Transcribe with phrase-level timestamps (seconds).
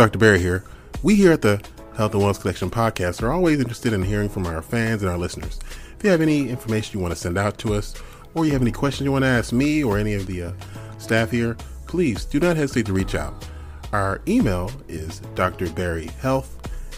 [0.00, 0.18] Dr.
[0.18, 0.64] Barry here.
[1.02, 1.62] We here at the
[1.94, 5.18] Health and Wellness Connection podcast are always interested in hearing from our fans and our
[5.18, 5.60] listeners.
[5.98, 7.94] If you have any information you want to send out to us,
[8.32, 10.52] or you have any questions you want to ask me or any of the uh,
[10.96, 11.54] staff here,
[11.86, 13.46] please do not hesitate to reach out.
[13.92, 16.48] Our email is drbarryhealth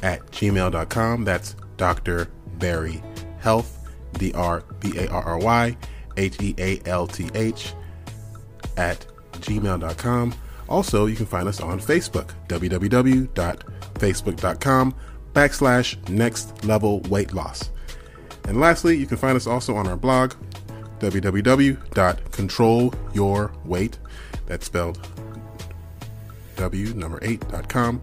[0.05, 1.25] at gmail.com.
[1.25, 2.29] That's Dr.
[2.61, 3.03] Barry
[3.41, 5.77] Health, D R B A R R Y
[6.17, 7.75] H E A L T H,
[8.77, 9.05] at
[9.41, 10.35] gmail.com.
[10.73, 14.95] Also, you can find us on Facebook, www.facebook.com
[15.35, 17.69] backslash next level weight loss.
[18.45, 20.33] And lastly, you can find us also on our blog,
[20.99, 23.95] www.controlyourweight,
[24.47, 25.07] that's spelled
[26.57, 28.03] W number 8.com.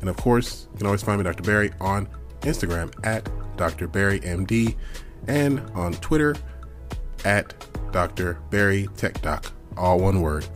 [0.00, 1.42] And of course, you can always find me, Dr.
[1.42, 2.08] Barry, on
[2.40, 3.28] Instagram at
[3.58, 3.86] Dr.
[3.86, 4.76] Barry MD
[5.26, 6.36] and on Twitter
[7.26, 7.52] at
[7.92, 8.38] Dr.
[8.48, 10.46] Barry Tech Doc, all one word.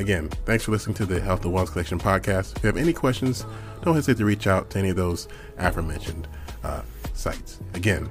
[0.00, 2.56] Again, thanks for listening to the Health and Wellness Connection podcast.
[2.56, 3.44] If you have any questions,
[3.82, 6.26] don't hesitate to reach out to any of those aforementioned
[6.64, 6.80] uh,
[7.12, 7.60] sites.
[7.74, 8.08] Again,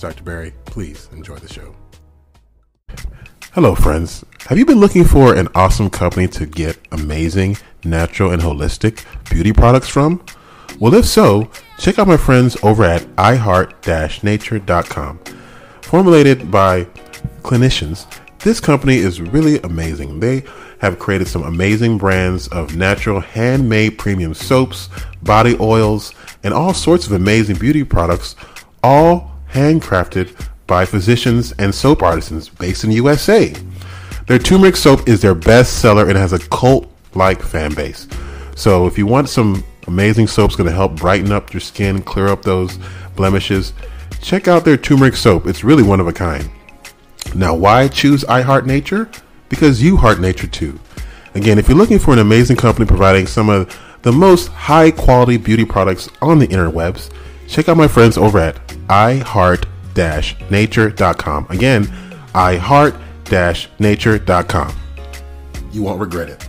[0.00, 0.24] Dr.
[0.24, 0.52] Barry.
[0.64, 1.76] Please enjoy the show.
[3.52, 4.24] Hello, friends.
[4.48, 9.52] Have you been looking for an awesome company to get amazing, natural, and holistic beauty
[9.52, 10.20] products from?
[10.80, 15.20] Well, if so, check out my friends over at iheart-nature.com.
[15.82, 16.82] Formulated by
[17.42, 18.08] clinicians,
[18.40, 20.20] this company is really amazing.
[20.20, 20.44] They
[20.80, 24.88] have created some amazing brands of natural handmade premium soaps,
[25.22, 28.36] body oils, and all sorts of amazing beauty products,
[28.82, 33.52] all handcrafted by physicians and soap artisans based in USA.
[34.26, 38.06] Their turmeric soap is their best seller and has a cult like fan base.
[38.54, 42.28] So if you want some amazing soaps going to help brighten up your skin, clear
[42.28, 42.78] up those
[43.16, 43.72] blemishes,
[44.20, 45.46] check out their turmeric soap.
[45.46, 46.48] It's really one of a kind.
[47.34, 49.10] Now, why choose I Heart Nature?
[49.48, 50.78] Because you heart nature too.
[51.34, 55.36] Again, if you're looking for an amazing company providing some of the most high quality
[55.36, 57.10] beauty products on the interwebs,
[57.46, 58.56] check out my friends over at
[58.88, 61.46] iheart-nature.com.
[61.50, 61.84] Again,
[62.34, 64.76] iheart-nature.com.
[65.72, 66.48] You won't regret it.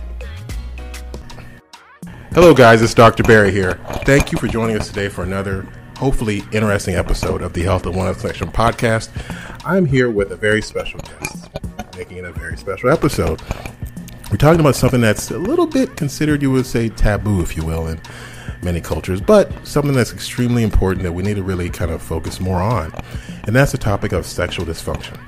[2.32, 2.80] Hello, guys.
[2.80, 3.24] It's Dr.
[3.24, 3.80] Barry here.
[4.04, 5.66] Thank you for joining us today for another,
[5.98, 9.10] hopefully, interesting episode of the Health and Wellness Connection podcast.
[9.64, 11.48] I'm here with a very special guest,
[12.00, 13.42] making it a very special episode.
[14.30, 17.62] We're talking about something that's a little bit considered, you would say, taboo, if you
[17.62, 18.00] will, in
[18.62, 22.40] many cultures, but something that's extremely important that we need to really kind of focus
[22.40, 22.90] more on.
[23.44, 25.20] And that's the topic of sexual dysfunction.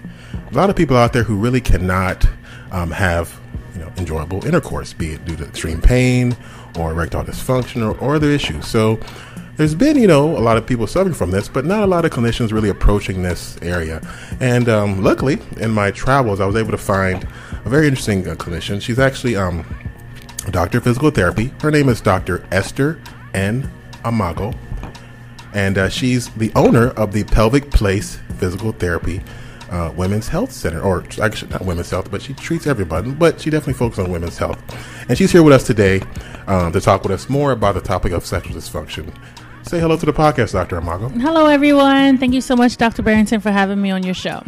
[0.51, 2.27] A lot of people out there who really cannot
[2.71, 3.39] um, have
[3.75, 6.35] you know, enjoyable intercourse, be it due to extreme pain
[6.79, 8.67] or erectile dysfunction or, or other issues.
[8.67, 8.99] So
[9.57, 12.05] there's been, you know, a lot of people suffering from this, but not a lot
[12.05, 14.01] of clinicians really approaching this area.
[14.41, 17.25] And um, luckily, in my travels, I was able to find
[17.65, 18.81] a very interesting uh, clinician.
[18.81, 19.65] She's actually um,
[20.47, 21.53] a doctor of physical therapy.
[21.61, 22.47] Her name is Dr.
[22.51, 23.01] Esther
[23.35, 23.71] N.
[24.05, 24.57] Amagoh,
[25.53, 29.23] and uh, she's the owner of the Pelvic Place Physical Therapy
[29.71, 33.51] uh, Women's Health Center, or actually not women's health, but she treats everybody, but she
[33.51, 34.61] definitely focuses on women's health.
[35.09, 36.03] And she's here with us today
[36.47, 39.15] um, to talk with us more about the topic of sexual dysfunction.
[39.65, 40.81] Say hello to the podcast, Dr.
[40.81, 41.19] Amagoh.
[41.21, 42.19] Hello, everyone.
[42.19, 43.03] Thank you so much, Dr.
[43.03, 44.43] Barrington, for having me on your show.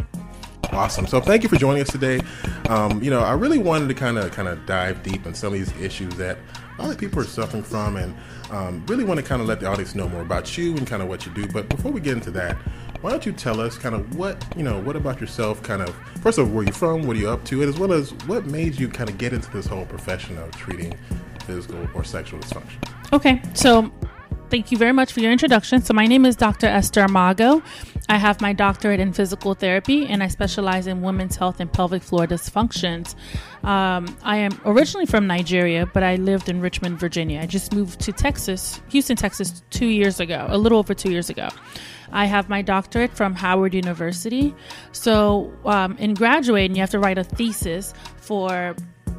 [0.71, 1.07] Awesome.
[1.07, 2.19] So thank you for joining us today.
[2.69, 5.53] Um, you know, I really wanted to kind of kind of dive deep on some
[5.53, 6.37] of these issues that
[6.77, 8.15] a lot of people are suffering from, and
[8.51, 11.01] um, really want to kind of let the audience know more about you and kind
[11.01, 11.47] of what you do.
[11.47, 12.57] But before we get into that,
[13.01, 15.63] why don't you tell us kind of what you know, what about yourself?
[15.63, 17.79] Kind of first of all, where you're from, what are you up to, and as
[17.79, 20.93] well as what made you kind of get into this whole profession of treating
[21.45, 22.77] physical or sexual dysfunction.
[23.13, 23.91] Okay, so
[24.49, 25.81] thank you very much for your introduction.
[25.81, 26.67] So, my name is Dr.
[26.67, 27.63] Esther Amagoh.
[28.07, 32.03] I have my doctorate in physical therapy and I specialize in women's health and pelvic
[32.03, 33.15] floor dysfunctions.
[33.63, 37.41] Um, I am originally from Nigeria, but I lived in Richmond, Virginia.
[37.41, 41.29] I just moved to Texas, Houston, Texas, two years ago, a little over two years
[41.29, 41.49] ago.
[42.11, 44.53] I have my doctorate from Howard University.
[44.91, 48.75] So, um, in graduating, you have to write a thesis for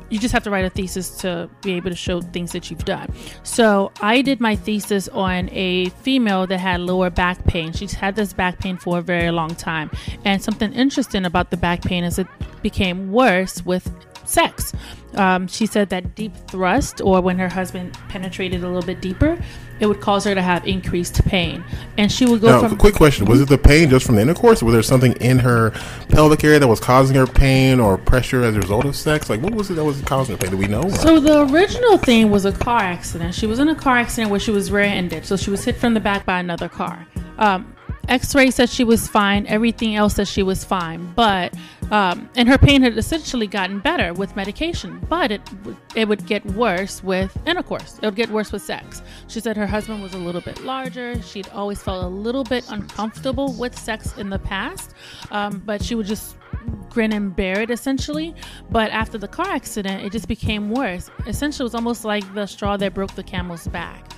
[0.08, 2.84] you just have to write a thesis to be able to show things that you've
[2.84, 3.12] done.
[3.42, 7.72] So I did my thesis on a female that had lower back pain.
[7.72, 9.90] She's had this back pain for a very long time.
[10.24, 12.26] And something interesting about the back pain is it
[12.62, 13.90] became worse with
[14.28, 14.73] sex.
[15.14, 19.38] Um, she said that deep thrust, or when her husband penetrated a little bit deeper,
[19.81, 21.64] it would cause her to have increased pain.
[21.96, 22.76] And she would go Now, from.
[22.76, 25.38] quick question: Was it the pain just from the intercourse, or was there something in
[25.38, 25.70] her
[26.08, 29.31] pelvic area that was causing her pain or pressure as a result of sex?
[29.31, 30.50] Like, what was it that was causing her pain?
[30.50, 30.88] Do we know?
[30.90, 33.34] So the original thing was a car accident.
[33.34, 35.94] She was in a car accident where she was rear-ended, so she was hit from
[35.94, 37.06] the back by another car.
[37.38, 37.75] Um,
[38.08, 39.46] X-ray said she was fine.
[39.46, 41.54] Everything else said she was fine, but
[41.90, 45.40] um, and her pain had essentially gotten better with medication, but it
[45.94, 47.98] it would get worse with intercourse.
[48.02, 49.02] It would get worse with sex.
[49.28, 51.20] She said her husband was a little bit larger.
[51.22, 54.94] She'd always felt a little bit uncomfortable with sex in the past,
[55.30, 56.36] um, but she would just
[56.90, 58.34] grin and bear it essentially.
[58.70, 61.10] But after the car accident, it just became worse.
[61.26, 64.12] Essentially, it was almost like the straw that broke the camel's back.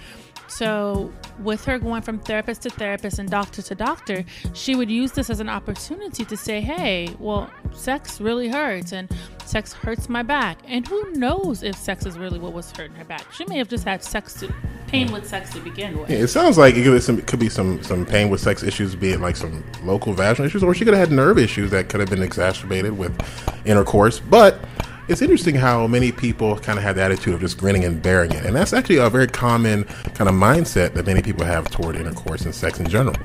[0.49, 4.25] So, with her going from therapist to therapist and doctor to doctor,
[4.55, 9.09] she would use this as an opportunity to say, Hey, well, sex really hurts, and
[9.45, 10.59] sex hurts my back.
[10.67, 13.31] And who knows if sex is really what was hurting her back?
[13.33, 14.53] She may have just had sex to,
[14.89, 16.11] pain with sex to begin with.
[16.11, 18.63] Yeah, it sounds like it could, be some, could be some some pain with sex
[18.63, 21.71] issues, be it like some local vaginal issues, or she could have had nerve issues
[21.71, 23.15] that could have been exacerbated with
[23.67, 24.19] intercourse.
[24.19, 24.59] But
[25.09, 28.31] it's interesting how many people kind of have the attitude of just grinning and bearing
[28.33, 29.85] it, and that's actually a very common
[30.15, 33.17] kind of mindset that many people have toward intercourse and sex in general.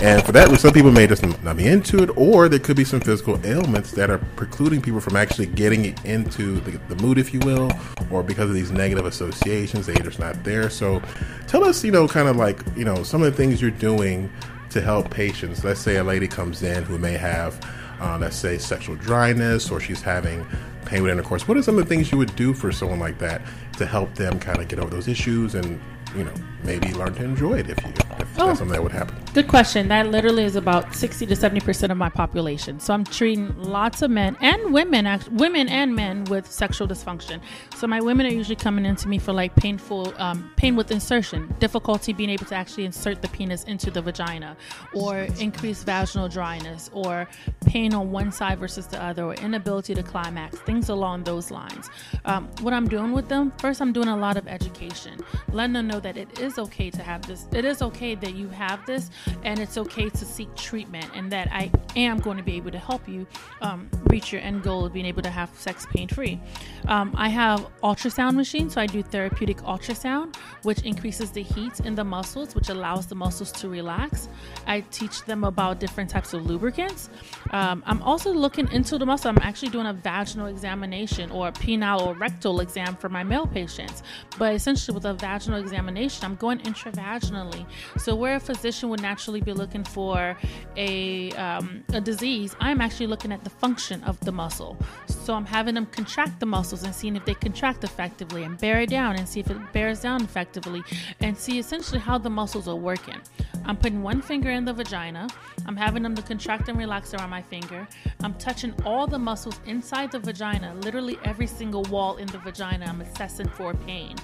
[0.00, 2.84] And for that, some people may just not be into it, or there could be
[2.84, 7.34] some physical ailments that are precluding people from actually getting into the, the mood, if
[7.34, 7.70] you will,
[8.10, 10.70] or because of these negative associations, they're just not there.
[10.70, 11.02] So,
[11.46, 14.30] tell us, you know, kind of like you know some of the things you're doing
[14.70, 15.64] to help patients.
[15.64, 17.60] Let's say a lady comes in who may have,
[18.00, 20.46] uh, let's say, sexual dryness, or she's having
[20.86, 21.46] pain with intercourse.
[21.46, 23.42] What are some of the things you would do for someone like that
[23.78, 25.80] to help them kind of get over those issues and,
[26.16, 26.32] you know,
[26.64, 28.46] maybe learn to enjoy it if you if Oh.
[28.46, 29.16] that's something that would happen?
[29.36, 29.88] Good question.
[29.88, 32.80] That literally is about 60 to 70% of my population.
[32.80, 37.42] So I'm treating lots of men and women, women and men with sexual dysfunction.
[37.74, 41.54] So my women are usually coming into me for like painful, um, pain with insertion,
[41.58, 44.56] difficulty being able to actually insert the penis into the vagina,
[44.94, 47.28] or increased vaginal dryness, or
[47.66, 51.90] pain on one side versus the other, or inability to climax, things along those lines.
[52.24, 55.20] Um, what I'm doing with them, first, I'm doing a lot of education,
[55.52, 57.44] letting them know that it is okay to have this.
[57.52, 59.10] It is okay that you have this,
[59.44, 62.78] and it's okay to seek treatment, and that I am going to be able to
[62.78, 63.26] help you
[63.60, 66.40] um, reach your end goal of being able to have sex pain free.
[66.88, 71.94] Um, I have ultrasound machines, so I do therapeutic ultrasound, which increases the heat in
[71.94, 74.28] the muscles, which allows the muscles to relax.
[74.66, 77.10] I teach them about different types of lubricants.
[77.50, 79.30] Um, I'm also looking into the muscle.
[79.30, 83.46] I'm actually doing a vaginal examination or a penile or rectal exam for my male
[83.46, 84.02] patients.
[84.38, 87.66] But essentially, with a vaginal examination, I'm going intravaginally.
[87.98, 90.36] So where a physician would naturally be looking for
[90.76, 94.76] a um, a disease, I'm actually looking at the function of the muscle.
[95.06, 98.80] So I'm having them contract the muscles and seeing if they contract effectively, and bear
[98.80, 100.82] it down and see if it bears down effectively,
[101.20, 103.20] and see essentially how the muscles are working.
[103.64, 105.28] I'm putting one finger in the vagina.
[105.66, 107.88] I'm having them to contract and relax around my finger.
[108.22, 112.86] I'm touching all the muscles inside the vagina, literally every single wall in the vagina.
[112.86, 114.14] I'm assessing for pain.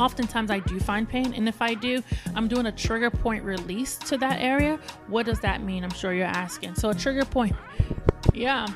[0.00, 2.02] Oftentimes, I do find pain, and if I do,
[2.34, 4.80] I'm doing a trigger point release to that area.
[5.08, 5.84] What does that mean?
[5.84, 6.76] I'm sure you're asking.
[6.76, 7.54] So, a trigger point,
[8.32, 8.66] yeah.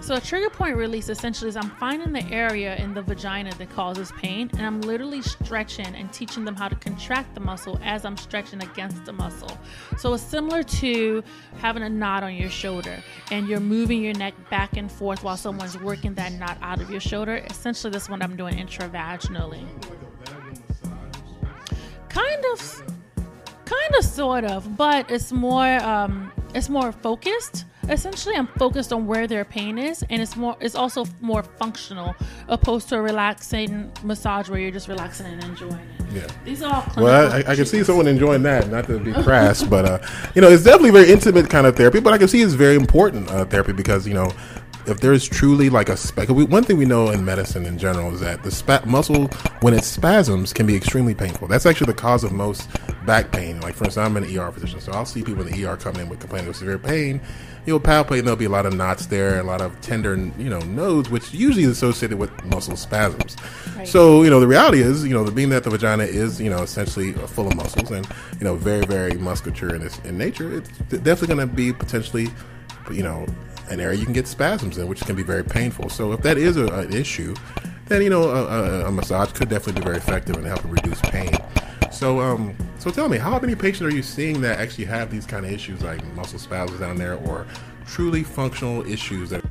[0.00, 3.70] So, a trigger point release essentially is I'm finding the area in the vagina that
[3.70, 8.04] causes pain, and I'm literally stretching and teaching them how to contract the muscle as
[8.04, 9.58] I'm stretching against the muscle.
[9.98, 11.24] So, it's similar to
[11.58, 13.02] having a knot on your shoulder
[13.32, 16.88] and you're moving your neck back and forth while someone's working that knot out of
[16.88, 17.44] your shoulder.
[17.50, 19.66] Essentially, that's what I'm doing intravaginally.
[22.12, 22.82] Kind of,
[23.64, 27.64] kind of, sort of, but it's more, um, it's more focused.
[27.88, 32.14] Essentially, I'm focused on where their pain is, and it's more, it's also more functional,
[32.48, 36.02] opposed to a relaxing massage where you're just relaxing and enjoying it.
[36.14, 36.26] Yeah.
[36.44, 37.02] These are all.
[37.02, 38.68] Well, I, I can see someone enjoying that.
[38.68, 39.98] Not to be crass, but uh,
[40.34, 42.00] you know, it's definitely very intimate kind of therapy.
[42.00, 44.30] But I can see it's very important uh, therapy because you know,
[44.86, 45.96] if there's truly like a
[46.32, 49.28] we, one thing we know in medicine in general is that the spa- muscle
[49.60, 51.48] when it spasms can be extremely painful.
[51.48, 52.68] That's actually the cause of most
[53.06, 53.60] back pain.
[53.60, 56.02] Like for instance, I'm an ER physician, so I'll see people in the ER coming
[56.02, 57.20] in with complaining of severe pain.
[57.64, 60.50] You'll palpate, and there'll be a lot of knots there, a lot of tender, you
[60.50, 63.36] know, nodes, which usually is associated with muscle spasms.
[63.76, 63.86] Right.
[63.86, 66.50] So, you know, the reality is, you know, the being that the vagina is, you
[66.50, 68.04] know, essentially full of muscles and,
[68.40, 72.30] you know, very, very musculature in its in nature, it's definitely going to be potentially,
[72.90, 73.26] you know,
[73.72, 75.88] an area you can get spasms in, which can be very painful.
[75.88, 77.34] So if that is a, an issue,
[77.86, 81.00] then you know a, a, a, massage could definitely be very effective in helping reduce
[81.02, 81.32] pain.
[81.90, 85.26] So, um, so tell me, how many patients are you seeing that actually have these
[85.26, 87.46] kind of issues, like muscle spasms down there, or
[87.86, 89.44] truly functional issues that?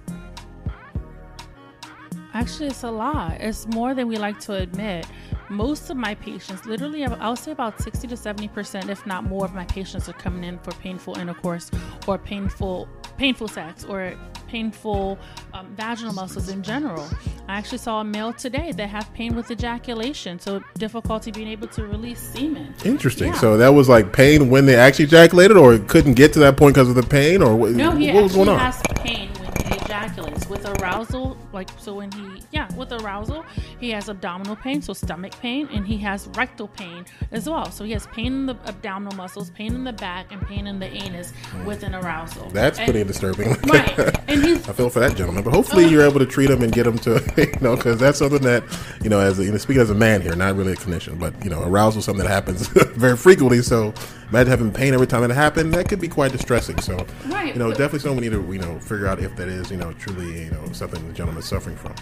[2.34, 3.40] Actually, it's a lot.
[3.40, 5.06] It's more than we like to admit.
[5.51, 9.53] Most of my patients, literally, I'll say about 60 to 70%, if not more, of
[9.53, 11.70] my patients are coming in for painful intercourse
[12.08, 14.15] or painful painful sex or
[14.48, 15.20] painful
[15.53, 17.08] um, vaginal muscles in general.
[17.50, 21.67] I actually saw a male today that have pain with ejaculation, so difficulty being able
[21.67, 22.74] to release semen.
[22.86, 23.27] Interesting.
[23.34, 23.39] Yeah.
[23.39, 26.75] So that was like pain when they actually ejaculated, or couldn't get to that point
[26.75, 28.58] because of the pain, or what, no, what was going on?
[28.58, 29.29] has pain
[29.91, 33.43] ejaculates with arousal like so when he yeah with arousal
[33.79, 37.72] he has abdominal pain so stomach pain and he has rectal pain as well.
[37.72, 40.79] So he has pain in the abdominal muscles pain in the back and pain in
[40.79, 41.34] the anus
[41.65, 42.50] with an arousal.
[42.50, 43.58] That's and, pretty disturbing.
[43.72, 43.98] Right.
[44.27, 46.62] And he's i feel for that gentleman but hopefully uh, you're able to treat him
[46.62, 48.63] and get him to you know because that's something that
[49.01, 51.17] you know as a, you know, speaking as a man here not really a clinician
[51.17, 53.62] but you know arousal is something that happens very frequently.
[53.62, 53.93] So
[54.29, 56.79] imagine having pain every time it happens that could be quite distressing.
[56.81, 59.48] So right, you know definitely something we need to you know figure out if that
[59.48, 61.93] is you know truly you know something the gentleman suffering from.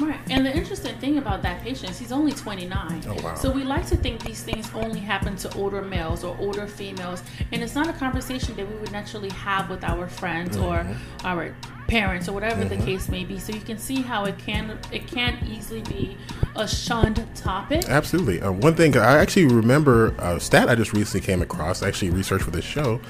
[0.00, 0.18] Right.
[0.30, 3.02] And the interesting thing about that patient is he's only 29.
[3.06, 3.34] Oh, wow.
[3.34, 7.22] So we like to think these things only happen to older males or older females,
[7.52, 10.66] and it's not a conversation that we would naturally have with our friends mm-hmm.
[10.66, 11.54] or our
[11.88, 12.78] parents or whatever mm-hmm.
[12.78, 13.38] the case may be.
[13.38, 16.16] So you can see how it can it can easily be
[16.54, 17.88] a shunned topic.
[17.88, 18.40] Absolutely.
[18.40, 22.42] Uh, one thing I actually remember a stat I just recently came across, actually research
[22.42, 23.00] for this show,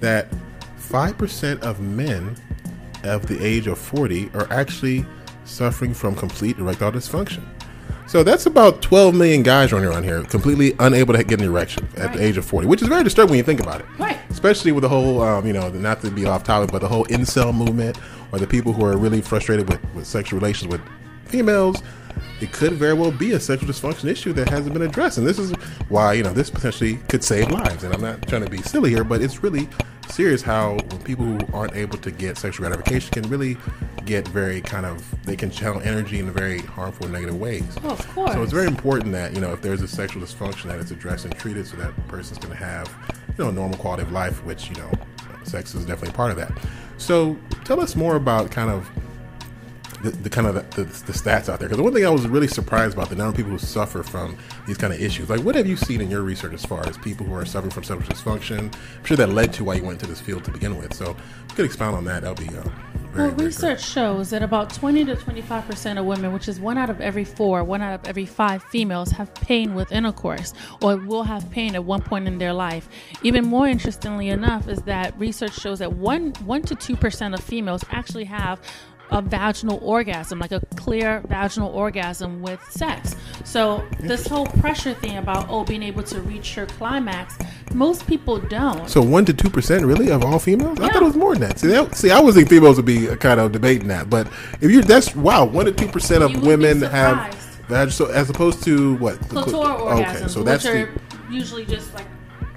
[0.00, 0.28] that
[0.76, 2.36] five percent of men
[3.04, 5.04] of the age of 40 are actually
[5.44, 7.44] suffering from complete erectile dysfunction.
[8.06, 11.88] So that's about 12 million guys running around here completely unable to get an erection
[11.96, 12.16] at right.
[12.16, 13.86] the age of 40, which is very disturbing when you think about it.
[13.98, 14.18] Right.
[14.28, 17.06] Especially with the whole, um, you know, not to be off topic, but the whole
[17.06, 17.98] incel movement
[18.30, 20.82] or the people who are really frustrated with, with sexual relations with
[21.24, 21.82] females.
[22.40, 25.18] It could very well be a sexual dysfunction issue that hasn't been addressed.
[25.18, 25.52] And this is
[25.88, 27.84] why, you know, this potentially could save lives.
[27.84, 29.68] And I'm not trying to be silly here, but it's really
[30.10, 33.56] serious how when people who aren't able to get sexual gratification can really
[34.04, 37.64] get very kind of they can channel energy in very harmful negative ways.
[37.82, 38.32] Oh, of course.
[38.32, 41.24] So it's very important that you know if there's a sexual dysfunction that it's addressed
[41.24, 42.88] and treated so that person's going to have
[43.28, 44.90] you know a normal quality of life, which you know
[45.44, 46.52] sex is definitely part of that.
[46.98, 48.88] So tell us more about kind of
[50.04, 51.68] the, the kind of the, the, the, stats out there.
[51.68, 54.02] Because the one thing I was really surprised about the number of people who suffer
[54.02, 55.30] from these kind of issues.
[55.30, 57.70] Like, what have you seen in your research as far as people who are suffering
[57.70, 58.74] from sexual dysfunction?
[58.74, 60.92] I'm sure that led to why you went into this field to begin with.
[60.94, 62.54] So, if you could expound on that, that would be.
[62.54, 62.62] Uh,
[63.14, 66.76] very, well, research shows that about 20 to 25 percent of women, which is one
[66.76, 70.96] out of every four, one out of every five females, have pain with intercourse or
[70.96, 72.88] will have pain at one point in their life.
[73.22, 77.40] Even more interestingly enough, is that research shows that one one to two percent of
[77.40, 78.60] females actually have
[79.14, 83.14] a vaginal orgasm, like a clear vaginal orgasm with sex.
[83.44, 87.38] So this whole pressure thing about oh being able to reach your climax,
[87.72, 88.90] most people don't.
[88.90, 90.78] So one to two percent really of all females?
[90.80, 90.86] Yeah.
[90.86, 91.60] I thought it was more than that.
[91.60, 94.26] See, that, see, I was thinking females would be kind of debating that, but
[94.60, 97.32] if you're that's wow, one to two percent of women have
[97.68, 97.90] vaginal.
[97.92, 99.20] So as opposed to what?
[99.20, 102.06] Clitoral orgasms, okay, so that's are the, usually just like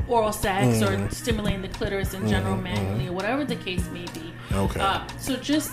[0.08, 1.08] oral sex mm.
[1.08, 3.10] or stimulating the clitoris in general, mm, manually, mm.
[3.10, 4.34] or whatever the case may be.
[4.54, 4.80] Okay.
[4.80, 5.72] Uh, so just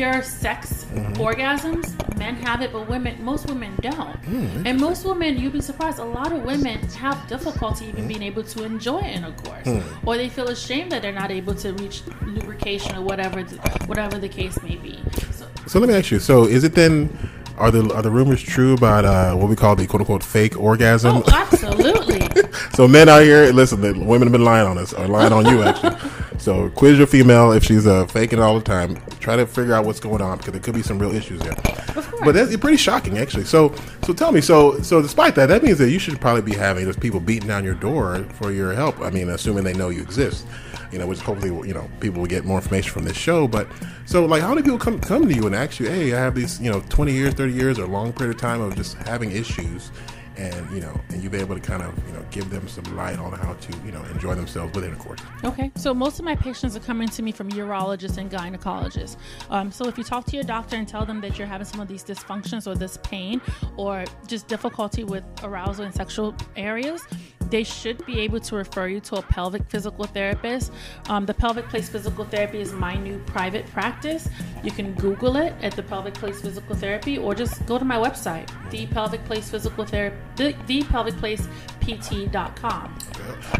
[0.00, 1.12] pure sex mm-hmm.
[1.20, 4.16] orgasms, men have it, but women, most women don't.
[4.22, 8.08] Mm, and most women, you'd be surprised, a lot of women have difficulty even mm.
[8.08, 9.82] being able to enjoy intercourse, mm.
[10.06, 13.42] or they feel ashamed that they're not able to reach lubrication or whatever,
[13.84, 14.98] whatever the case may be.
[15.32, 16.18] So, so let me ask you.
[16.18, 17.10] So is it then?
[17.58, 20.58] Are the are the rumors true about uh, what we call the quote unquote fake
[20.58, 21.18] orgasm?
[21.18, 22.26] Oh, absolutely.
[22.72, 25.44] so men out here, listen, the women have been lying on us or lying on
[25.44, 25.94] you actually.
[26.40, 28.96] So quiz your female if she's uh, faking it all the time.
[29.20, 31.54] Try to figure out what's going on because there could be some real issues there.
[32.24, 33.44] But that's pretty shocking, actually.
[33.44, 34.40] So, so tell me.
[34.40, 37.48] So, so despite that, that means that you should probably be having those people beating
[37.48, 39.00] down your door for your help.
[39.00, 40.46] I mean, assuming they know you exist.
[40.90, 43.46] You know, which hopefully you know people will get more information from this show.
[43.46, 43.68] But
[44.06, 46.34] so, like, how many people come come to you and ask you, "Hey, I have
[46.34, 48.94] these, you know, twenty years, thirty years, or a long period of time of just
[48.94, 49.90] having issues."
[50.40, 52.84] And you know, and you'll be able to kind of you know give them some
[52.96, 55.20] light on how to you know enjoy themselves within, with intercourse.
[55.44, 59.16] Okay, so most of my patients are coming to me from urologists and gynecologists.
[59.50, 61.80] Um, so if you talk to your doctor and tell them that you're having some
[61.80, 63.40] of these dysfunctions or this pain
[63.76, 67.06] or just difficulty with arousal in sexual areas,
[67.50, 70.72] they should be able to refer you to a pelvic physical therapist.
[71.08, 74.28] Um, the Pelvic Place Physical Therapy is my new private practice.
[74.62, 77.96] You can Google it at the Pelvic Place Physical Therapy or just go to my
[77.96, 81.46] website, the Pelvic Place Physical Therapy, the, the Pelvic Place
[81.80, 82.98] pt.com.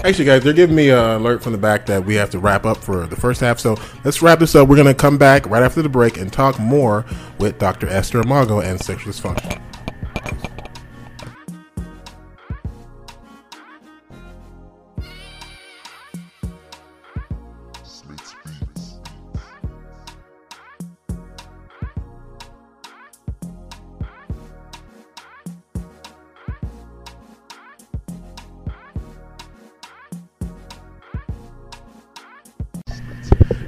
[0.04, 2.64] Actually, guys, they're giving me an alert from the back that we have to wrap
[2.64, 3.58] up for the first half.
[3.58, 4.68] So let's wrap this up.
[4.68, 7.04] We're going to come back right after the break and talk more
[7.38, 7.88] with Dr.
[7.88, 9.69] Esther Amagoh and sexual dysfunction.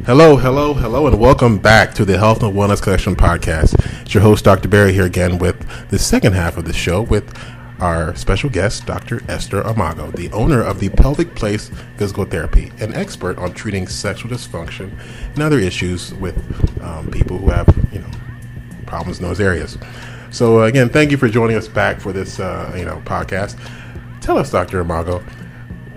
[0.05, 3.77] Hello, hello, hello, and welcome back to the Health and Wellness Connection podcast.
[4.03, 4.67] It's your host, Dr.
[4.67, 7.33] Barry, here again with the second half of the show with
[7.79, 9.23] our special guest, Dr.
[9.31, 14.29] Esther Amagoh, the owner of the Pelvic Place Physical Therapy, an expert on treating sexual
[14.29, 14.91] dysfunction
[15.35, 16.37] and other issues with
[16.83, 18.11] um, people who have, you know,
[18.87, 19.79] problems in those areas.
[20.33, 23.57] So, uh, again, thank you for joining us back for this, uh, you know, podcast.
[24.21, 24.83] Tell us, Dr.
[24.83, 25.23] Amagoh,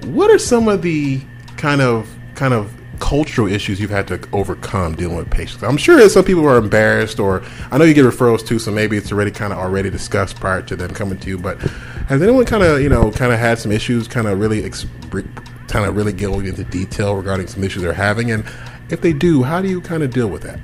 [0.06, 1.22] what are some of the
[1.58, 5.64] kind of kind of cultural issues you've had to overcome dealing with patients?
[5.64, 8.98] I'm sure some people are embarrassed, or I know you get referrals too, so maybe
[8.98, 11.38] it's already kind of already discussed prior to them coming to you.
[11.38, 11.60] But
[12.08, 14.86] has anyone kind of you know kind of had some issues, kind of really ex-
[15.68, 18.46] kind of really going into detail regarding some issues they're having, and
[18.90, 20.60] if they do, how do you kind of deal with that?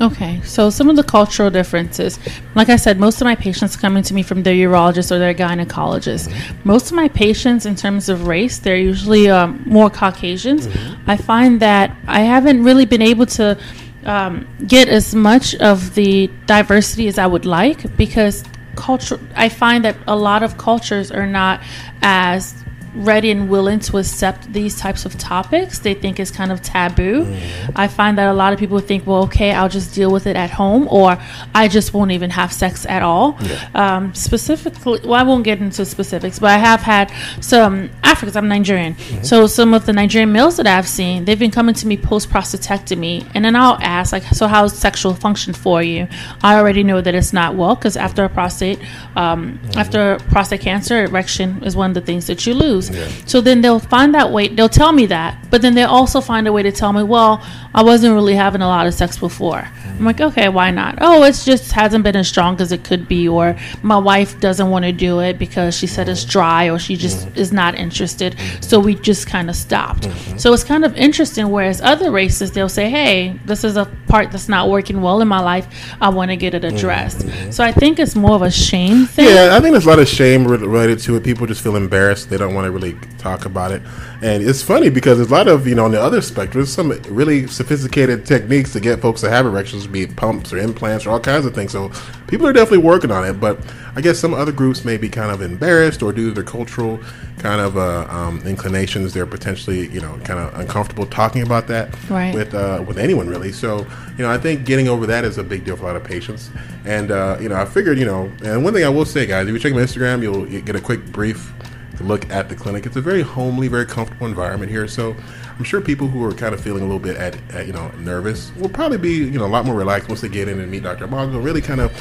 [0.00, 2.18] Okay, so some of the cultural differences,
[2.54, 5.32] like I said, most of my patients coming to me from their urologist or their
[5.32, 6.28] gynecologist.
[6.28, 6.68] Mm-hmm.
[6.68, 10.66] Most of my patients, in terms of race, they're usually um, more Caucasians.
[10.66, 10.95] Mm-hmm.
[11.06, 13.58] I find that I haven't really been able to
[14.04, 18.44] um, get as much of the diversity as I would like because
[18.76, 19.18] culture.
[19.34, 21.60] I find that a lot of cultures are not
[22.02, 22.54] as
[22.96, 25.78] ready and willing to accept these types of topics.
[25.78, 27.24] They think is kind of taboo.
[27.24, 27.72] Mm-hmm.
[27.76, 30.36] I find that a lot of people think, well, okay, I'll just deal with it
[30.36, 31.18] at home, or
[31.54, 33.36] I just won't even have sex at all.
[33.40, 33.68] Yeah.
[33.74, 38.36] Um, specifically, well, I won't get into specifics, but I have had some Africans.
[38.36, 39.22] I'm Nigerian, mm-hmm.
[39.22, 42.30] so some of the Nigerian males that I've seen, they've been coming to me post
[42.30, 46.08] prostatectomy, and then I'll ask, like, so how's sexual function for you?
[46.42, 48.78] I already know that it's not well because after a prostate,
[49.16, 49.78] um, mm-hmm.
[49.78, 52.85] after prostate cancer, erection is one of the things that you lose.
[52.90, 53.08] Yeah.
[53.26, 54.48] So then they'll find that way.
[54.48, 57.44] They'll tell me that, but then they'll also find a way to tell me, well,
[57.74, 59.60] I wasn't really having a lot of sex before.
[59.60, 59.88] Mm-hmm.
[59.98, 60.98] I'm like, okay, why not?
[61.00, 64.70] Oh, it just hasn't been as strong as it could be, or my wife doesn't
[64.70, 66.30] want to do it because she said it's mm-hmm.
[66.30, 67.38] dry, or she just mm-hmm.
[67.38, 68.36] is not interested.
[68.60, 70.02] So we just kind of stopped.
[70.02, 70.38] Mm-hmm.
[70.38, 71.50] So it's kind of interesting.
[71.50, 75.28] Whereas other races, they'll say, hey, this is a part that's not working well in
[75.28, 75.66] my life.
[76.00, 77.18] I want to get it addressed.
[77.18, 77.50] Mm-hmm.
[77.50, 79.26] So I think it's more of a shame thing.
[79.26, 81.24] Yeah, I think there's a lot of shame related to it.
[81.24, 82.30] People just feel embarrassed.
[82.30, 83.82] They don't want to really talk about it.
[84.22, 86.72] And it's funny because there's a lot of, you know, on the other spectrum, there's
[86.72, 91.06] some really sophisticated techniques to get folks to have erections, be it pumps or implants
[91.06, 91.72] or all kinds of things.
[91.72, 91.90] So
[92.26, 93.34] people are definitely working on it.
[93.34, 93.60] But
[93.96, 97.00] I guess some other groups may be kind of embarrassed or due to their cultural
[97.38, 101.94] kind of uh, um, inclinations, they're potentially, you know, kind of uncomfortable talking about that
[102.10, 102.34] right.
[102.34, 103.52] with uh, with anyone really.
[103.52, 103.78] So,
[104.18, 106.04] you know, I think getting over that is a big deal for a lot of
[106.04, 106.50] patients.
[106.84, 109.48] And, uh, you know, I figured, you know, and one thing I will say, guys,
[109.48, 111.52] if you check my Instagram, you'll get a quick brief
[112.00, 112.84] look at the clinic.
[112.86, 114.86] It's a very homely, very comfortable environment here.
[114.88, 115.16] So
[115.58, 117.88] I'm sure people who are kind of feeling a little bit at, at you know
[117.98, 120.70] nervous will probably be you know a lot more relaxed once they get in and
[120.70, 121.06] meet Dr.
[121.08, 121.42] Amagoh.
[121.42, 121.92] Really kind of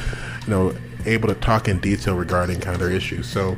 [0.45, 0.75] you know
[1.05, 3.27] able to talk in detail regarding kind of their issues.
[3.27, 3.57] So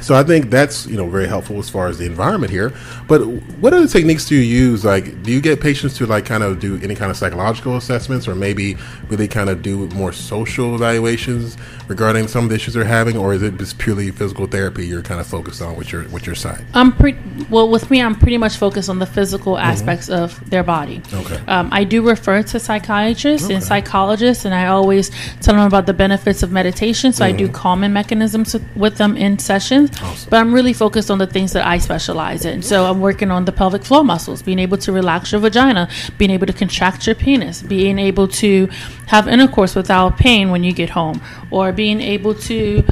[0.00, 2.72] so I think that's you know very helpful as far as the environment here.
[3.08, 3.20] But
[3.60, 4.84] what other techniques do you use?
[4.84, 8.28] Like, do you get patients to like kind of do any kind of psychological assessments,
[8.28, 8.76] or maybe
[9.08, 11.56] really kind of do more social evaluations
[11.88, 15.02] regarding some of the issues they're having, or is it just purely physical therapy you're
[15.02, 16.64] kind of focused on with your with your side?
[16.74, 17.18] I'm pretty
[17.50, 18.02] well with me.
[18.02, 19.70] I'm pretty much focused on the physical mm-hmm.
[19.70, 20.24] aspects mm-hmm.
[20.24, 21.02] of their body.
[21.12, 21.40] Okay.
[21.46, 23.54] Um, I do refer to psychiatrists okay.
[23.54, 27.12] and psychologists, and I always tell them about the benefits of meditation.
[27.12, 27.34] So mm-hmm.
[27.34, 27.54] I do mm-hmm.
[27.54, 30.30] calming mechanisms with them in sessions Awesome.
[30.30, 32.62] But I'm really focused on the things that I specialize in.
[32.62, 36.30] So I'm working on the pelvic floor muscles, being able to relax your vagina, being
[36.30, 38.68] able to contract your penis, being able to
[39.06, 41.20] have intercourse without pain when you get home,
[41.50, 42.82] or being able to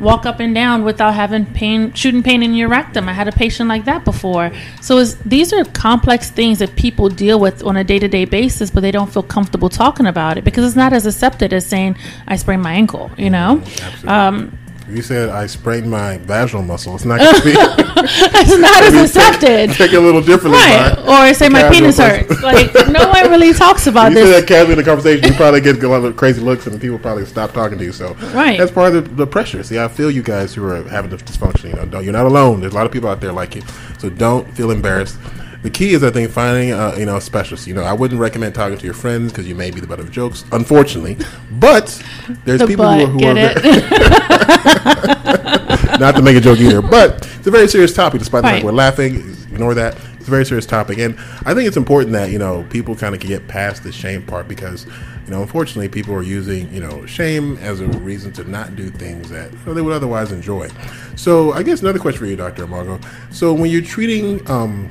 [0.00, 3.08] walk up and down without having pain, shooting pain in your rectum.
[3.08, 4.50] I had a patient like that before.
[4.80, 8.70] So these are complex things that people deal with on a day to day basis,
[8.70, 11.96] but they don't feel comfortable talking about it because it's not as accepted as saying
[12.26, 13.10] I sprained my ankle.
[13.16, 13.62] You know,
[14.06, 14.58] um,
[14.90, 16.94] you said I sprained my vaginal muscle.
[16.94, 17.50] It's not going to be.
[17.56, 19.70] it's not as accepted.
[19.70, 20.58] Take, take, it a little differently.
[20.60, 20.98] Right.
[21.30, 22.42] Or say my penis hurts.
[22.42, 24.26] like no one really talks about you this.
[24.26, 26.66] You said that casually in the conversation, you probably get a lot of crazy looks,
[26.66, 27.92] and people probably stop talking to you.
[27.92, 28.58] So right.
[28.58, 29.62] that's part of the, the pressure.
[29.62, 31.70] See, I feel you guys who are having this dysfunction.
[31.70, 32.60] You know, don't, you're not alone.
[32.60, 33.62] There's a lot of people out there like you.
[33.98, 35.18] So don't feel embarrassed
[35.62, 37.66] the key is, I think, finding uh, you know a specialist.
[37.66, 40.00] You know, I wouldn't recommend talking to your friends because you may be the butt
[40.00, 41.18] of jokes, unfortunately.
[41.52, 42.02] But
[42.44, 43.34] there's the people butt, who are, who are
[45.98, 48.20] not to make a joke either, but it's a very serious topic.
[48.20, 49.16] Despite the fact we're laughing,
[49.52, 49.96] ignore that.
[50.16, 53.14] It's a very serious topic, and I think it's important that you know people kind
[53.14, 54.84] of can get past the shame part because
[55.24, 58.90] you know unfortunately people are using you know shame as a reason to not do
[58.90, 60.68] things that you know, they would otherwise enjoy.
[61.16, 63.02] So I guess another question for you, Doctor Amagoh.
[63.32, 64.90] So when you're treating um,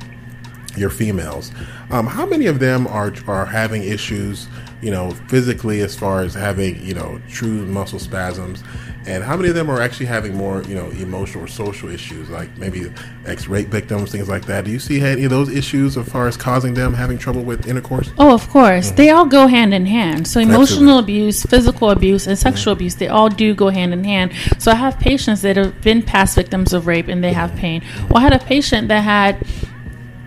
[0.80, 1.52] your females,
[1.92, 4.48] um, how many of them are are having issues,
[4.82, 8.64] you know, physically as far as having you know true muscle spasms,
[9.06, 12.30] and how many of them are actually having more you know emotional or social issues,
[12.30, 12.92] like maybe
[13.26, 14.66] ex-rape victims, things like that?
[14.66, 17.68] Do you see any of those issues as far as causing them having trouble with
[17.68, 18.12] intercourse?
[18.18, 18.92] Oh, of course.
[18.92, 20.28] They all go hand in hand.
[20.28, 21.00] So emotional Absolutely.
[21.00, 24.32] abuse, physical abuse, and sexual abuse, they all do go hand in hand.
[24.58, 27.84] So I have patients that have been past victims of rape and they have pain.
[28.10, 29.46] Well, I had a patient that had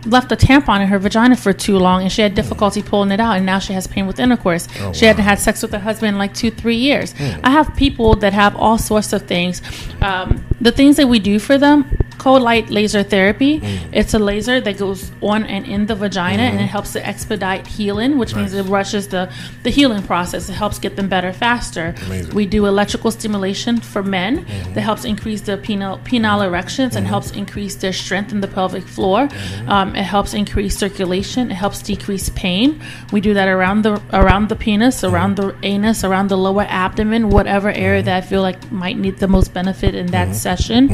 [0.06, 3.20] left a tampon in her vagina for too long and she had difficulty pulling it
[3.20, 4.66] out and now she has pain with intercourse.
[4.92, 7.14] she hadn't had sex with her husband in like two, three years.
[7.44, 9.62] I have people that have all sorts of things.
[10.00, 13.88] Um, the things that we do for them, cold light laser therapy, mm.
[13.92, 16.68] it's a laser that goes on and in the vagina and it mm-hmm.
[16.68, 20.48] helps to expedite healing, which means it rushes the, the healing process.
[20.48, 21.94] It helps get them better faster.
[22.06, 22.34] Amazing.
[22.34, 24.74] We do electrical stimulation for men mm-hmm.
[24.74, 26.54] that helps increase the penile, penile mm-hmm.
[26.54, 29.28] erections and helps increase their strength in the pelvic floor.
[29.66, 31.50] Um, it helps increase circulation.
[31.50, 32.80] It helps decrease pain.
[33.12, 37.30] We do that around the around the penis, around the anus, around the lower abdomen,
[37.30, 40.90] whatever area that I feel like might need the most benefit in that session.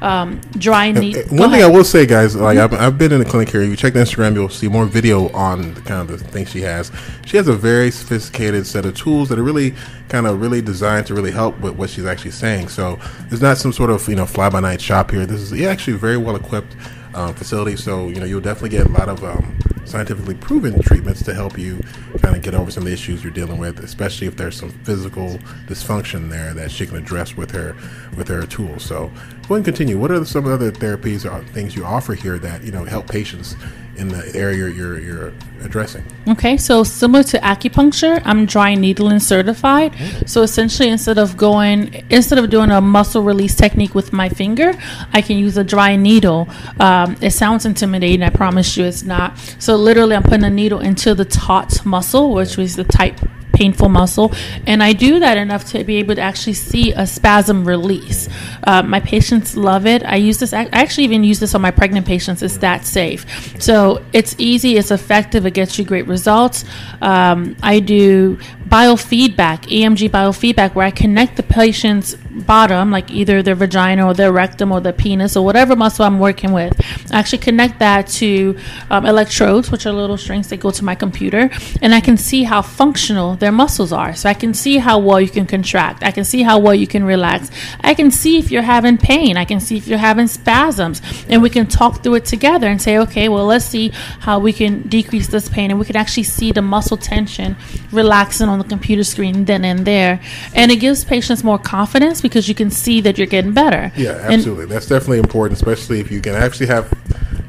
[0.00, 0.90] Um, dry.
[0.90, 3.48] Uh, go One thing I will say, guys, like I've, I've been in the clinic
[3.48, 3.62] here.
[3.62, 6.50] If you check the Instagram, you'll see more video on the kind of the things
[6.50, 6.92] she has.
[7.26, 9.74] She has a very sophisticated set of tools that are really
[10.08, 12.68] kind of really designed to really help with what she's actually saying.
[12.68, 15.26] So there's not some sort of you know fly by night shop here.
[15.26, 16.76] This is yeah, actually very well equipped
[17.14, 17.76] um, facility.
[17.76, 21.58] So you know you'll definitely get a lot of um, scientifically proven treatments to help
[21.58, 21.80] you
[22.20, 24.70] kind of get over some of the issues you're dealing with, especially if there's some
[24.84, 27.74] physical dysfunction there that she can address with her
[28.16, 28.84] with her tools.
[28.84, 29.98] So go ahead and continue.
[29.98, 33.56] What are some other therapies or things you offer here that you know help patients
[33.98, 35.32] in the area you're you're
[35.62, 36.04] addressing?
[36.28, 39.92] Okay, so similar to acupuncture, I'm dry needling certified.
[40.26, 44.72] So essentially, instead of going, instead of doing a muscle release technique with my finger,
[45.12, 46.48] I can use a dry needle.
[46.80, 49.36] Um, it sounds intimidating, I promise you it's not.
[49.58, 53.20] So literally, I'm putting a needle into the taut muscle, which is the tight
[53.60, 54.28] painful muscle
[54.66, 58.28] and i do that enough to be able to actually see a spasm release.
[58.64, 60.04] Uh, my patients love it.
[60.04, 62.42] I use this i actually even use this on my pregnant patients.
[62.42, 63.22] It's that safe.
[63.60, 66.64] So it's easy it's effective it gets you great results.
[67.00, 72.14] Um, i do biofeedback emg biofeedback where i connect the patient's
[72.46, 76.18] bottom like either their vagina or their rectum or their penis or whatever muscle i'm
[76.18, 76.72] working with.
[77.12, 78.56] I actually connect that to
[78.90, 81.50] um, electrodes which are little strings that go to my computer
[81.82, 84.14] and i can see how functional their muscles are.
[84.14, 86.02] So i can see how well you can contract.
[86.02, 87.50] I can see how well you can relax.
[87.80, 89.36] I can see if you're having pain.
[89.36, 91.00] I can see if you're having spasms.
[91.28, 94.52] And we can talk through it together and say okay well let's see how we
[94.52, 97.56] can decrease this pain and we can actually see the muscle tension
[97.92, 100.20] relaxing on the computer screen then and there
[100.54, 104.16] and it gives patients more confidence because you can see that you're getting better Yeah,
[104.24, 104.66] And- absolutely.
[104.66, 106.92] That's definitely important, especially if you can actually have.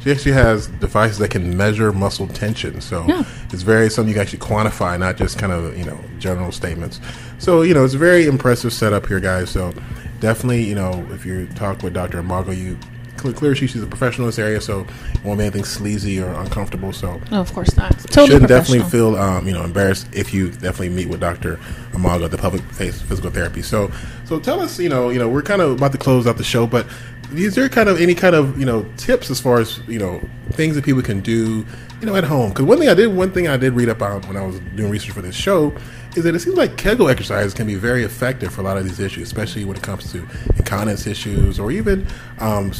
[0.01, 3.23] She actually has devices that can measure muscle tension, so Yeah.
[3.51, 7.01] it's very something you can actually quantify, not just kind of you know general statements.
[7.37, 9.49] So you know it's a very impressive setup here, guys.
[9.49, 9.73] So
[10.21, 12.21] definitely, you know, if you talk with Dr.
[12.23, 12.77] Amagoh, you
[13.19, 16.93] clearly she's a professional in this area, so it won't be anything sleazy or uncomfortable.
[16.93, 20.51] So no of course not totally shouldn't definitely feel um, you know embarrassed if you
[20.51, 21.57] definitely meet with Dr.
[21.91, 23.61] Amagoh, the Pelvic Place Physical Therapy.
[23.61, 23.91] So
[24.25, 26.43] so tell us, you know, you know, we're kind of about to close out the
[26.43, 26.85] show, but
[27.33, 30.21] is there kind of any kind of you know tips as far as you know
[30.51, 31.65] things that people can do
[31.99, 32.49] you know at home?
[32.49, 34.91] Because one thing I did one thing I did read about when I was doing
[34.91, 35.73] research for this show
[36.15, 38.83] is that it seems like Kegel exercises can be very effective for a lot of
[38.83, 42.07] these issues, especially when it comes to incontinence issues or even
[42.39, 42.71] um,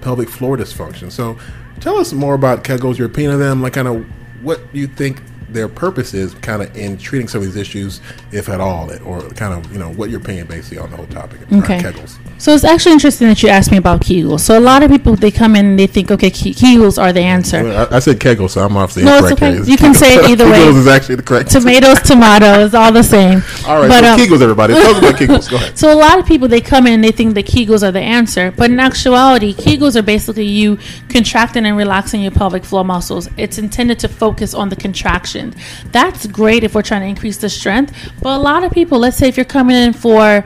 [0.00, 1.10] pelvic floor dysfunction.
[1.10, 1.38] So
[1.80, 4.06] tell us more about Kegels, your opinion of them, like kind of
[4.42, 8.00] what you think their purpose is kind of in treating some of these issues,
[8.32, 11.06] if at all, or kind of, you know, what your opinion basically on the whole
[11.06, 11.78] topic Okay.
[11.78, 12.35] Kegels.
[12.38, 14.40] So it's actually interesting that you asked me about Kegels.
[14.40, 17.12] So a lot of people they come in and they think, okay, Ke- Kegels are
[17.12, 17.62] the answer.
[17.64, 19.54] Well, I, I said Kegel, so I'm obviously No, it's incorrect okay.
[19.54, 19.64] here.
[19.64, 20.58] You can say it either way.
[20.58, 21.50] Kegels is actually the correct.
[21.50, 23.42] Tomatoes, tomatoes, all the same.
[23.66, 24.74] All right, But, so um, Kegels, everybody.
[24.74, 25.50] Us about Kegels.
[25.50, 25.78] Go ahead.
[25.78, 28.00] So a lot of people they come in and they think the Kegels are the
[28.00, 33.28] answer, but in actuality, Kegels are basically you contracting and relaxing your pelvic floor muscles.
[33.38, 35.54] It's intended to focus on the contraction.
[35.90, 39.16] That's great if we're trying to increase the strength, but a lot of people, let's
[39.16, 40.44] say if you're coming in for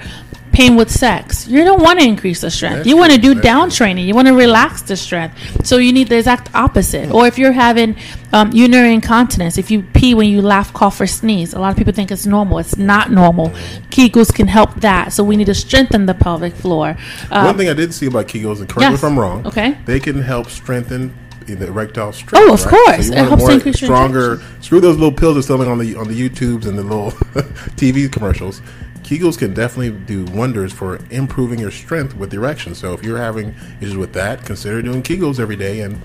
[0.53, 1.47] pain with sex.
[1.47, 2.77] You don't want to increase the strength.
[2.79, 4.07] That's you want to do down training.
[4.07, 5.67] You want to relax the strength.
[5.67, 7.11] So you need the exact opposite.
[7.11, 7.97] Or if you're having
[8.33, 11.77] um, urinary incontinence, if you pee when you laugh, cough, or sneeze, a lot of
[11.77, 12.59] people think it's normal.
[12.59, 13.51] It's not normal.
[13.91, 15.13] Kegels can help that.
[15.13, 16.97] So we need to strengthen the pelvic floor.
[17.31, 19.47] Uh, One thing I did see about Kegels, and correct me if I'm wrong.
[19.47, 19.79] Okay.
[19.85, 21.15] They can help strengthen
[21.47, 22.49] the erectile strength.
[22.49, 22.71] Oh, of right?
[22.71, 23.09] course.
[23.09, 24.43] you It want helps more stronger.
[24.61, 27.11] Screw those little pills they're selling on the on the YouTubes and the little
[27.77, 28.63] TV commercials.
[29.11, 32.77] Kegels can definitely do wonders for improving your strength with erection.
[32.77, 36.01] So if you're having issues with that, consider doing Kegels every day, and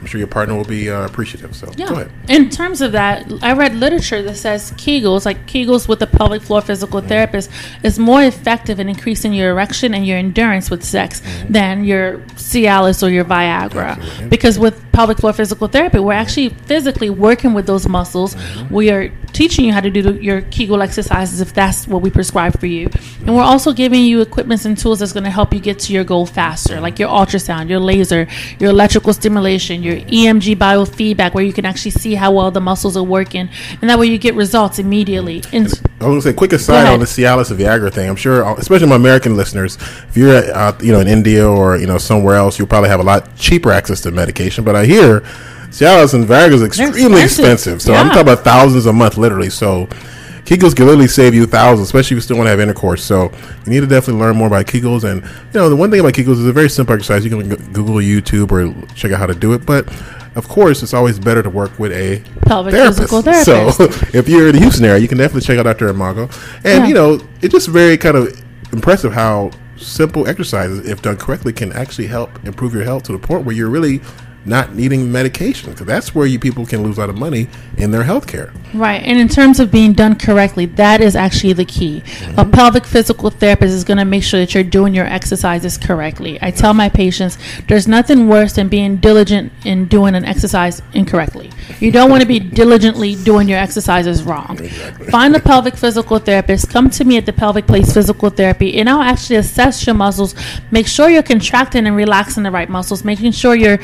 [0.00, 1.54] I'm sure your partner will be uh, appreciative.
[1.54, 2.10] So go ahead.
[2.28, 6.40] In terms of that, I read literature that says Kegels, like Kegels with a pelvic
[6.40, 7.08] floor physical Mm-hmm.
[7.08, 7.50] therapist,
[7.82, 13.02] is more effective in increasing your erection and your endurance with sex than your Cialis
[13.02, 13.70] or your Viagra.
[13.70, 14.00] Mm-hmm.
[14.00, 14.28] Absolutely.
[14.28, 18.34] Because with pelvic floor physical therapy, we're actually physically working with those muscles.
[18.34, 18.74] Mm-hmm.
[18.74, 22.10] We are teaching you how to do the, your Kegel exercises if that's what we
[22.10, 22.88] prescribe for you.
[23.20, 25.92] And we're also giving you equipments and tools that's going to help you get to
[25.92, 28.26] your goal faster, like your ultrasound, your laser,
[28.58, 32.96] your electrical stimulation, your EMG biofeedback, where you can actually see how well the muscles
[32.96, 33.48] are working.
[33.80, 35.44] And that way you get results immediately.
[35.52, 35.66] And
[36.00, 38.08] I was going to say, quick aside on the Cialis and Viagra thing.
[38.08, 39.76] I'm sure, uh, especially my American listeners,
[40.08, 43.00] if you're out, you know, in India or you know somewhere else, you'll probably have
[43.00, 44.62] a lot cheaper access to medication.
[44.64, 45.20] But I hear
[45.70, 47.74] Cialis and Viagra is extremely expensive.
[47.74, 47.82] expensive.
[47.82, 49.50] So I'm talking about thousands a month, literally.
[49.50, 49.86] So
[50.44, 53.04] Kegels can literally save you thousands, especially if you still want to have intercourse.
[53.04, 53.30] So
[53.66, 55.04] you need to definitely learn more about Kegels.
[55.04, 57.22] And you know, the one thing about Kegels is a very simple exercise.
[57.24, 59.88] You can Google YouTube or check out how to do it, but.
[60.36, 63.10] Of course, it's always better to work with a Pelvic therapist.
[63.10, 63.22] physical
[63.72, 65.92] So, if you're in the Houston area, you can definitely check out Dr.
[65.92, 66.30] Amagoh.
[66.64, 66.86] And, Yeah.
[66.86, 68.40] you know, it's just very kind of
[68.72, 73.18] impressive how simple exercises, if done correctly, can actually help improve your health to the
[73.18, 74.00] point where you're really
[74.48, 75.70] not needing medication.
[75.72, 78.52] Because that's where you people can lose a lot of money in their health care.
[78.74, 79.02] Right.
[79.02, 82.02] And in terms of being done correctly, that is actually the key.
[82.04, 82.38] Mm-hmm.
[82.38, 86.38] A pelvic physical therapist is going to make sure that you're doing your exercises correctly.
[86.42, 91.50] I tell my patients there's nothing worse than being diligent in doing an exercise incorrectly.
[91.80, 94.56] You don't want to be diligently doing your exercises wrong.
[95.10, 96.70] Find a pelvic physical therapist.
[96.70, 100.34] Come to me at the Pelvic Place Physical Therapy, and I'll actually assess your muscles.
[100.70, 103.78] Make sure you're contracting and relaxing the right muscles, making sure you're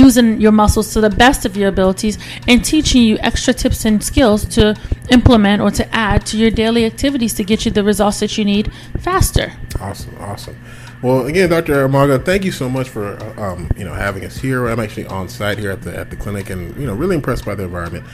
[0.00, 4.02] using your muscles to the best of your abilities, and teaching you extra tips and
[4.02, 4.74] skills to
[5.10, 8.44] implement or to add to your daily activities to get you the results that you
[8.44, 9.52] need faster.
[9.80, 10.56] Awesome, awesome.
[11.02, 11.88] Well, again, Dr.
[11.88, 14.68] Amagoh, thank you so much for uh, um, you know having us here.
[14.68, 17.44] I'm actually on site here at the at the clinic, and you know really impressed
[17.44, 18.04] by the environment.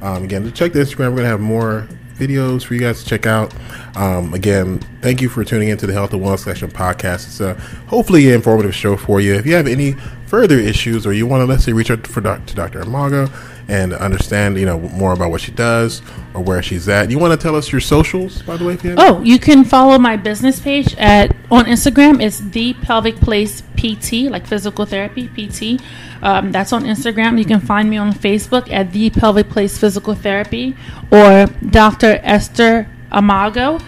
[0.00, 1.10] Um, again, to check the Instagram.
[1.10, 3.54] We're gonna have more videos for you guys to check out.
[3.96, 7.26] Um, again, thank you for tuning into the Health and Wellness Connection podcast.
[7.26, 7.54] It's a
[7.86, 9.34] hopefully informative show for you.
[9.34, 9.94] If you have any
[10.32, 12.80] further issues, or you want to let's say reach out for doc, to Dr.
[12.80, 13.30] Amagoh
[13.68, 16.00] and understand you know more about what she does
[16.32, 18.78] or where she's at, you want to tell us your socials, by the way.
[18.96, 22.22] Oh, you can follow my business page at on Instagram.
[22.22, 25.82] It's the Pelvic Place PT, like physical therapy PT.
[26.22, 27.38] Um, that's on Instagram.
[27.38, 30.74] You can find me on Facebook at the Pelvic Place Physical Therapy
[31.10, 32.20] or Dr.
[32.22, 33.82] Esther Amagoh.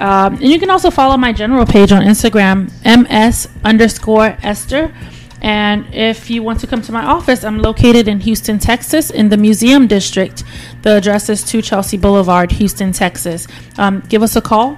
[0.00, 4.92] Um, and you can also follow my general page on Instagram, ms underscore Esther.
[5.46, 9.28] And if you want to come to my office, I'm located in Houston, Texas, in
[9.28, 10.42] the Museum District.
[10.82, 13.46] The address is 2 Chelsea Boulevard, Houston, Texas.
[13.78, 14.76] Um, give us a call.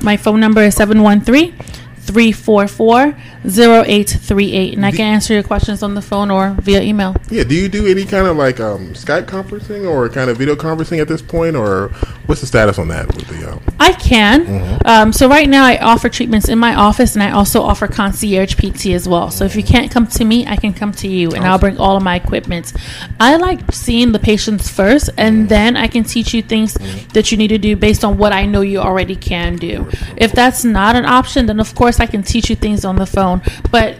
[0.00, 1.56] My phone number is 713
[2.00, 4.74] 344 0838.
[4.74, 7.16] And I can answer your questions on the phone or via email.
[7.30, 10.54] Yeah, do you do any kind of like um, Skype conferencing or kind of video
[10.54, 11.88] conferencing at this point, or
[12.26, 13.52] what's the status on that with the?
[13.52, 14.80] Um, I can.
[14.84, 18.56] Um, so right now, I offer treatments in my office, and I also offer concierge
[18.56, 19.30] PT as well.
[19.30, 21.78] So if you can't come to me, I can come to you, and I'll bring
[21.78, 22.72] all of my equipment.
[23.18, 26.74] I like seeing the patients first, and then I can teach you things
[27.14, 29.88] that you need to do based on what I know you already can do.
[30.16, 33.06] If that's not an option, then of course I can teach you things on the
[33.06, 33.96] phone, but.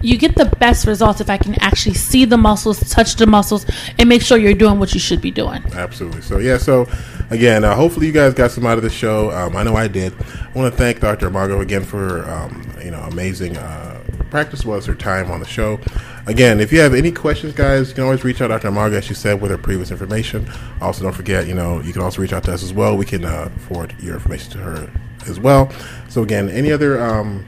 [0.00, 3.66] You get the best results if I can actually see the muscles, touch the muscles,
[3.98, 5.60] and make sure you're doing what you should be doing.
[5.72, 6.22] absolutely.
[6.22, 6.56] So yeah.
[6.56, 6.86] So
[7.30, 9.32] again, uh, hopefully you guys got some out of the show.
[9.32, 10.12] Um, I know I did.
[10.14, 11.28] I want to thank Dr.
[11.28, 15.80] Amagoh again for um, you know amazing uh, practice was her time on the show.
[16.26, 18.70] Again, if you have any questions, guys, you can always reach out to Dr.
[18.70, 20.48] Amagoh, as she said, with her previous information.
[20.80, 22.96] Also, don't forget, you know, you can also reach out to us as well.
[22.96, 24.90] We can uh, forward your information to her
[25.26, 25.70] as well.
[26.08, 27.44] So again, any other um,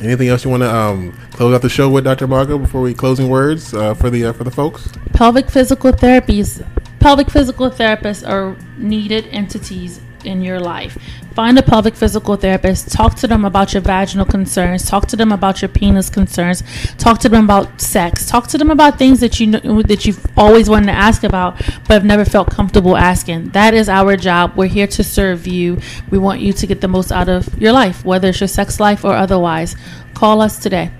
[0.00, 2.26] anything else you want to um, close out the show with, Dr.
[2.26, 4.88] Amagoh, before we closing words uh, for the uh, for the folks?
[5.12, 6.66] pelvic physical therapies
[6.98, 10.98] pelvic physical therapists are needed entities in your life.
[11.34, 12.92] Find a pelvic physical therapist.
[12.92, 14.88] Talk to them about your vaginal concerns.
[14.88, 16.62] Talk to them about your penis concerns.
[16.96, 18.26] Talk to them about sex.
[18.26, 21.56] Talk to them about things that you know, that you've always wanted to ask about
[21.56, 23.48] but have never felt comfortable asking.
[23.50, 24.52] That is our job.
[24.54, 25.80] We're here to serve you.
[26.10, 28.78] We want you to get the most out of your life, whether it's your sex
[28.78, 29.74] life or otherwise.
[30.14, 30.92] Call us today.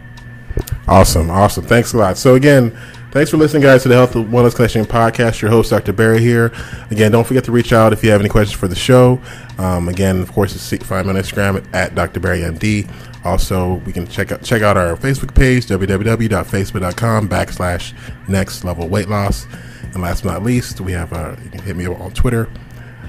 [0.88, 1.64] Awesome, awesome.
[1.64, 2.18] Thanks a lot.
[2.18, 2.76] So again,
[3.14, 5.40] thanks for listening, guys, to the Health and Wellness Connection podcast.
[5.40, 5.92] Your host, Dr.
[5.92, 6.52] Barry here.
[6.90, 9.20] Again, don't forget to reach out if you have any questions for the show.
[9.56, 12.18] Um, again, of course, find me on Instagram at Dr.
[12.18, 12.90] Barry MD.
[13.24, 17.94] Also, we can check out check out our Facebook page, www.facebook.com backslash
[18.28, 19.46] next level weight loss.
[19.94, 22.48] And last but not least, we have uh, you can hit me up on Twitter,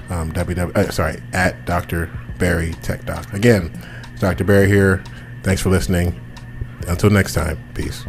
[0.08, 2.10] um, www, uh, sorry, at Dr.
[2.38, 3.34] Barry Tech Doc.
[3.34, 3.70] Again,
[4.20, 4.44] Dr.
[4.44, 5.02] Barry here.
[5.42, 6.18] Thanks for listening.
[6.86, 8.04] Until next time, peace.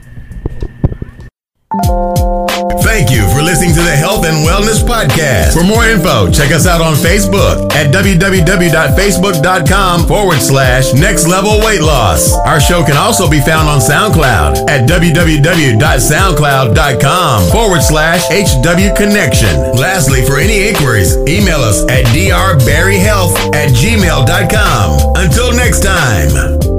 [2.82, 5.52] Thank you for listening to the Health and Wellness Podcast.
[5.54, 11.82] For more info, check us out on Facebook at www.facebook.com forward slash next level weight
[11.82, 12.34] loss.
[12.46, 19.74] Our show can also be found on SoundCloud at www.soundcloud.com forward slash HW Connection.
[19.76, 25.16] Lastly, for any inquiries, email us at drbarryhealth at gmail.com.
[25.18, 26.77] Until next time.